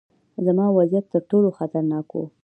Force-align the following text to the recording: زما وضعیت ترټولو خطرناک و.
زما 0.45 0.65
وضعیت 0.77 1.05
ترټولو 1.13 1.49
خطرناک 1.57 2.07
و. 2.13 2.19